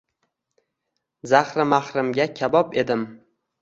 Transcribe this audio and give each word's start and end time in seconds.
zahri-mahrimga 1.33 2.29
kabob 2.43 2.79
edim 2.87 3.09